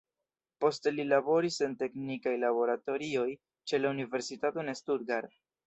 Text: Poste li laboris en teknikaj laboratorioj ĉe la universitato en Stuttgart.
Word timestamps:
Poste 0.63 0.93
li 0.95 1.05
laboris 1.09 1.57
en 1.67 1.75
teknikaj 1.83 2.33
laboratorioj 2.45 3.29
ĉe 3.35 3.83
la 3.85 3.95
universitato 3.99 4.67
en 4.67 4.77
Stuttgart. 4.85 5.41